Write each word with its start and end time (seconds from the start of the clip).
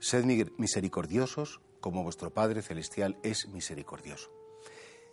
Sed 0.00 0.24
misericordiosos 0.56 1.60
como 1.82 2.02
vuestro 2.02 2.32
Padre 2.32 2.62
Celestial 2.62 3.18
es 3.22 3.48
misericordioso. 3.48 4.30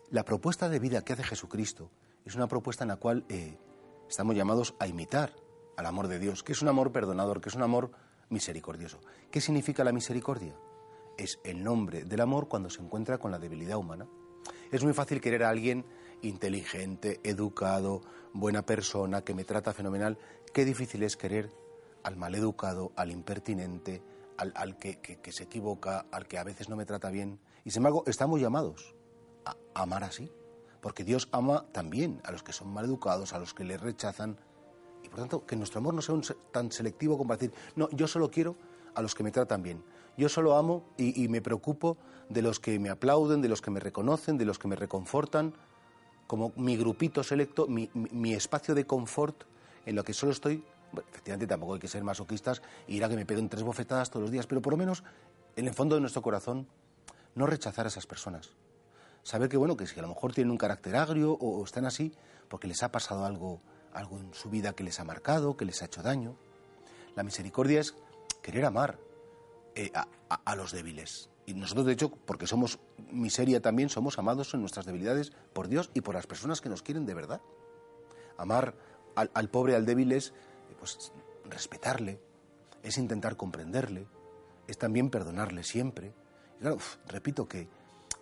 La 0.09 0.23
propuesta 0.23 0.69
de 0.69 0.79
vida 0.79 1.03
que 1.03 1.11
hace 1.11 1.23
Jesucristo 1.23 1.91
es 2.23 2.35
una 2.35 2.47
propuesta 2.47 2.85
en 2.85 2.87
la 2.87 2.95
cual 2.95 3.25
eh, 3.27 3.57
estamos 4.09 4.37
llamados 4.37 4.75
a 4.79 4.87
imitar 4.87 5.35
al 5.75 5.85
amor 5.85 6.07
de 6.07 6.19
Dios, 6.19 6.41
que 6.41 6.53
es 6.53 6.61
un 6.61 6.69
amor 6.69 6.93
perdonador, 6.93 7.41
que 7.41 7.49
es 7.49 7.55
un 7.55 7.63
amor 7.63 7.91
misericordioso. 8.29 9.01
¿Qué 9.29 9.41
significa 9.41 9.83
la 9.83 9.91
misericordia? 9.91 10.55
Es 11.17 11.37
el 11.43 11.65
nombre 11.65 12.05
del 12.05 12.21
amor 12.21 12.47
cuando 12.47 12.69
se 12.69 12.81
encuentra 12.81 13.17
con 13.17 13.29
la 13.29 13.39
debilidad 13.39 13.77
humana. 13.77 14.07
Es 14.71 14.85
muy 14.85 14.93
fácil 14.93 15.19
querer 15.19 15.43
a 15.43 15.49
alguien 15.49 15.85
inteligente, 16.21 17.19
educado, 17.23 18.03
buena 18.31 18.65
persona, 18.65 19.21
que 19.21 19.33
me 19.33 19.43
trata 19.43 19.73
fenomenal. 19.73 20.17
Qué 20.53 20.63
difícil 20.63 21.03
es 21.03 21.17
querer 21.17 21.51
al 22.03 22.15
maleducado, 22.15 22.93
al 22.95 23.11
impertinente, 23.11 24.01
al, 24.37 24.77
que, 24.77 25.19
se 25.31 25.43
equivoca, 25.43 26.05
al 26.11 26.27
que 26.27 26.37
a 26.37 26.43
veces 26.43 26.69
no 26.69 26.75
me 26.75 26.85
trata 26.85 27.09
bien. 27.09 27.39
Y 27.63 27.71
sin 27.71 27.79
embargo, 27.79 28.03
estamos 28.07 28.39
llamados 28.39 28.95
a 29.45 29.55
amar 29.81 30.03
así, 30.03 30.31
porque 30.81 31.03
Dios 31.03 31.27
ama 31.31 31.65
también 31.71 32.21
a 32.23 32.31
los 32.31 32.43
que 32.43 32.53
son 32.53 32.71
maleducados, 32.73 33.33
a 33.33 33.39
los 33.39 33.53
que 33.53 33.63
le 33.63 33.77
rechazan. 33.77 34.37
Y 35.03 35.09
por 35.09 35.19
tanto, 35.19 35.45
que 35.45 35.55
nuestro 35.55 35.79
amor 35.79 35.93
no 35.93 36.01
sea 36.01 36.15
tan 36.51 36.71
selectivo 36.71 37.17
como 37.17 37.29
para 37.29 37.39
decir, 37.39 37.55
no, 37.75 37.89
yo 37.91 38.07
solo 38.07 38.29
quiero 38.29 38.55
a 38.95 39.01
los 39.01 39.15
que 39.15 39.23
me 39.23 39.31
tratan 39.31 39.63
bien. 39.63 39.83
Yo 40.17 40.29
solo 40.29 40.55
amo 40.55 40.83
y, 40.97 41.27
me 41.27 41.41
preocupo 41.41 41.97
de 42.29 42.41
los 42.41 42.59
que 42.59 42.79
me 42.79 42.89
aplauden, 42.89 43.41
de 43.41 43.49
los 43.49 43.61
que 43.61 43.69
me 43.69 43.79
reconocen, 43.79 44.37
de 44.37 44.45
los 44.45 44.57
que 44.57 44.67
me 44.67 44.75
reconfortan, 44.75 45.53
como 46.25 46.51
mi 46.55 46.75
grupito 46.75 47.23
selecto, 47.23 47.67
mi, 47.67 47.89
mi 47.93 48.33
espacio 48.33 48.73
de 48.73 48.85
confort 48.85 49.43
en 49.85 49.95
lo 49.95 50.03
que 50.03 50.13
solo 50.13 50.31
estoy 50.31 50.63
efectivamente 51.09 51.47
tampoco 51.47 51.75
hay 51.75 51.79
que 51.79 51.87
ser 51.87 52.03
masoquistas 52.03 52.61
e 52.87 52.93
ir 52.93 53.03
a 53.03 53.09
que 53.09 53.15
me 53.15 53.25
peguen 53.25 53.49
tres 53.49 53.63
bofetadas 53.63 54.09
todos 54.09 54.23
los 54.23 54.31
días, 54.31 54.47
pero 54.47 54.61
por 54.61 54.73
lo 54.73 54.77
menos 54.77 55.03
en 55.55 55.67
el 55.67 55.73
fondo 55.73 55.95
de 55.95 56.01
nuestro 56.01 56.21
corazón 56.21 56.67
no 57.35 57.45
rechazar 57.45 57.85
a 57.85 57.89
esas 57.89 58.07
personas. 58.07 58.51
Saber 59.23 59.49
que, 59.49 59.57
bueno, 59.57 59.75
que 59.75 59.85
si 59.87 59.99
a 59.99 60.01
lo 60.01 60.07
mejor 60.07 60.33
tienen 60.33 60.51
un 60.51 60.57
carácter 60.57 60.95
agrio 60.95 61.33
o, 61.33 61.63
están 61.63 61.85
así 61.85 62.13
porque 62.47 62.67
les 62.67 62.81
ha 62.83 62.91
pasado 62.91 63.25
algo, 63.25 63.61
algo 63.93 64.17
en 64.17 64.33
su 64.33 64.49
vida 64.49 64.73
que 64.73 64.83
les 64.83 64.99
ha 64.99 65.03
marcado, 65.03 65.57
que 65.57 65.65
les 65.65 65.81
ha 65.81 65.85
hecho 65.85 66.01
daño. 66.01 66.37
La 67.15 67.23
misericordia 67.23 67.81
es 67.81 67.93
querer 68.41 68.63
amar 68.63 68.97
eh, 69.75 69.91
a, 69.93 70.07
a, 70.29 70.55
los 70.55 70.71
débiles. 70.71 71.29
Y 71.45 71.53
nosotros, 71.53 71.85
de 71.85 71.93
hecho, 71.93 72.09
porque 72.09 72.47
somos 72.47 72.79
miseria 73.11 73.61
también, 73.61 73.89
somos 73.89 74.17
amados 74.17 74.53
en 74.53 74.61
nuestras 74.61 74.85
debilidades 74.85 75.33
por 75.53 75.67
Dios 75.67 75.91
y 75.93 76.01
por 76.01 76.15
las 76.15 76.25
personas 76.25 76.61
que 76.61 76.69
nos 76.69 76.81
quieren 76.81 77.05
de 77.05 77.13
verdad. 77.13 77.41
Amar 78.37 78.75
al, 79.15 79.29
al 79.33 79.49
pobre, 79.49 79.75
al 79.75 79.85
débil 79.85 80.11
es 80.13 80.33
pues 80.77 81.11
respetarle, 81.49 82.19
es 82.83 82.97
intentar 82.97 83.37
comprenderle, 83.37 84.07
es 84.67 84.77
también 84.77 85.09
perdonarle 85.09 85.63
siempre. 85.63 86.13
Y 86.57 86.61
claro, 86.61 86.77
repito 87.07 87.47
que 87.47 87.69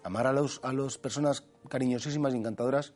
amar 0.04 0.28
a 0.28 0.34
las 0.34 0.60
a 0.64 0.74
los 0.74 0.98
personas 0.98 1.44
cariñosísimas 1.70 2.34
y 2.34 2.38
encantadoras 2.38 2.94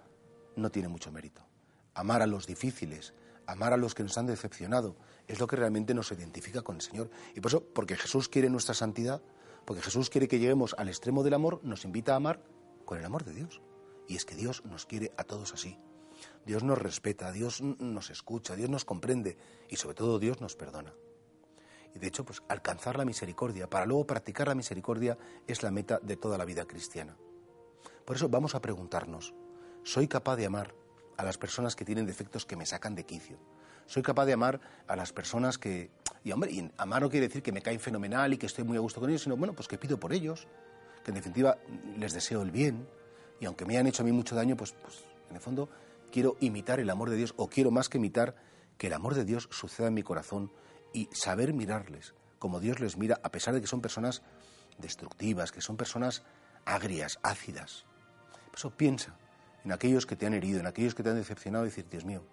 no 0.56 0.72
tiene 0.72 0.88
mucho 0.88 1.12
mérito. 1.12 1.46
Amar 1.94 2.22
a 2.22 2.28
los 2.28 2.46
difíciles, 2.48 3.14
amar 3.46 3.74
a 3.74 3.78
los 3.78 3.96
que 3.96 4.04
nos 4.04 4.18
han 4.18 4.28
decepcionado, 4.28 4.96
es 5.28 5.40
lo 5.40 5.48
que 5.48 5.56
realmente 5.56 5.94
nos 5.94 6.12
identifica 6.12 6.62
con 6.62 6.76
el 6.76 6.82
Señor. 6.82 7.10
Y 7.36 7.42
por 7.42 7.52
eso, 7.52 7.64
porque 7.64 7.96
Jesús 7.96 8.30
quiere 8.30 8.50
nuestra 8.50 8.76
santidad, 8.76 9.22
porque 9.66 9.82
Jesús 9.82 10.10
quiere 10.10 10.28
que 10.28 10.40
lleguemos 10.40 10.76
al 10.78 10.88
extremo 10.88 11.24
del 11.24 11.34
amor, 11.34 11.60
nos 11.64 11.86
invita 11.86 12.14
a 12.14 12.18
amar 12.18 12.42
con 12.86 12.98
el 12.98 13.06
amor 13.06 13.24
de 13.26 13.34
Dios. 13.34 13.62
Y 14.08 14.16
es 14.16 14.26
que 14.26 14.36
Dios 14.36 14.64
nos 14.66 14.86
quiere 14.86 15.12
a 15.18 15.24
todos 15.24 15.54
así. 15.54 15.78
Dios 16.46 16.64
nos 16.64 16.78
respeta, 16.78 17.32
Dios 17.32 17.62
nos 17.62 18.10
escucha, 18.10 18.56
Dios 18.56 18.70
nos 18.70 18.86
comprende 18.86 19.38
y 19.70 19.76
sobre 19.76 19.96
todo 19.96 20.20
Dios 20.20 20.42
nos 20.42 20.56
perdona. 20.56 20.94
Y 21.94 22.00
de 22.00 22.08
hecho, 22.08 22.24
pues 22.24 22.42
alcanzar 22.48 22.98
la 22.98 23.06
misericordia, 23.06 23.70
para 23.70 23.86
luego 23.86 24.06
practicar 24.06 24.48
la 24.48 24.56
misericordia, 24.56 25.18
es 25.48 25.64
la 25.64 25.72
meta 25.72 26.00
de 26.02 26.18
toda 26.18 26.38
la 26.38 26.46
vida 26.46 26.66
cristiana. 26.66 27.16
Por 28.06 28.16
eso 28.16 28.30
vamos 28.30 28.56
a 28.56 28.62
preguntarnos, 28.62 29.34
¿soy 29.84 30.08
capaz 30.08 30.36
de 30.36 30.46
amar 30.46 30.74
a 31.18 31.24
las 31.24 31.38
personas 31.38 31.76
que 31.76 31.86
tienen 31.86 32.06
defectos 32.06 32.46
que 32.46 32.56
me 32.56 32.66
sacan 32.66 32.96
de 32.96 33.06
quicio? 33.06 33.38
¿Soy 33.86 34.04
capaz 34.04 34.26
de 34.26 34.34
amar 34.34 34.60
a 34.88 34.96
las 34.96 35.14
personas 35.14 35.58
que... 35.58 35.90
Y 36.24 36.32
hombre, 36.32 36.52
y 36.52 36.72
amar 36.78 37.02
no 37.02 37.10
quiere 37.10 37.28
decir 37.28 37.42
que 37.42 37.52
me 37.52 37.62
caen 37.62 37.80
fenomenal 37.80 38.34
y 38.34 38.38
que 38.38 38.46
estoy 38.46 38.64
muy 38.64 38.78
a 38.78 38.82
gusto 38.82 39.00
con 39.00 39.10
ellos, 39.10 39.24
sino, 39.24 39.36
bueno, 39.36 39.54
pues 39.54 39.68
que 39.68 39.78
pido 39.78 40.00
por 40.00 40.14
ellos, 40.14 40.48
que 41.04 41.12
en 41.12 41.16
definitiva 41.16 41.58
les 41.98 42.14
deseo 42.14 42.42
el 42.44 42.52
bien, 42.52 42.88
y 43.40 43.46
aunque 43.46 43.66
me 43.66 43.74
hayan 43.74 43.88
hecho 43.88 44.04
a 44.04 44.06
mí 44.06 44.12
mucho 44.12 44.36
daño, 44.36 44.56
pues, 44.56 44.74
pues 44.74 45.04
en 45.30 45.36
el 45.36 45.42
fondo 45.42 45.70
quiero 46.10 46.38
imitar 46.40 46.80
el 46.80 46.90
amor 46.90 47.10
de 47.10 47.16
Dios 47.16 47.34
o 47.38 47.50
quiero 47.50 47.72
más 47.72 47.90
que 47.90 47.98
imitar 47.98 48.36
que 48.78 48.88
el 48.88 48.94
amor 48.94 49.16
de 49.16 49.26
Dios 49.26 49.50
suceda 49.52 49.88
en 49.88 49.94
mi 49.94 50.04
corazón 50.04 50.52
y 50.94 51.10
saber 51.12 51.54
mirarles 51.54 52.14
como 52.40 52.60
Dios 52.60 52.80
les 52.80 52.98
mira, 52.98 53.20
a 53.22 53.32
pesar 53.32 53.54
de 53.54 53.62
que 53.62 53.68
son 53.68 53.82
personas 53.82 54.24
destructivas, 54.78 55.52
que 55.52 55.62
son 55.62 55.78
personas 55.78 56.24
agrias, 56.66 57.20
ácidas. 57.22 57.86
Por 58.46 58.58
eso 58.58 58.72
piensa 58.72 59.18
en 59.64 59.74
aquellos 59.74 60.06
que 60.06 60.16
te 60.16 60.26
han 60.26 60.34
herido, 60.34 60.60
en 60.60 60.68
aquellos 60.68 60.96
que 60.96 61.04
te 61.04 61.10
han 61.10 61.18
decepcionado 61.18 61.66
y 61.66 61.70
decir, 61.70 61.88
Dios 61.90 62.06
mío, 62.06 62.24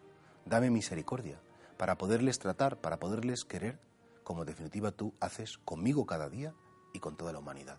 dame 0.44 0.70
misericordia 0.70 1.40
para 1.76 1.98
poderles 1.98 2.38
tratar, 2.38 2.80
para 2.80 2.98
poderles 2.98 3.44
querer, 3.44 3.78
como 4.22 4.42
en 4.42 4.46
definitiva 4.46 4.92
tú 4.92 5.12
haces 5.20 5.58
conmigo 5.58 6.06
cada 6.06 6.30
día 6.30 6.54
y 6.94 7.00
con 7.00 7.16
toda 7.16 7.32
la 7.32 7.40
humanidad. 7.40 7.78